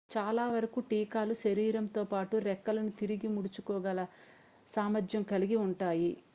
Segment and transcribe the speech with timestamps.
[0.09, 3.99] చాలా వరకు కీటకాలు శరీరంతో పాటు రెక్కలను తిరిగి ముడుచుకోగల
[4.69, 6.11] సామర్థ్యం కలిగి ఉంటాయి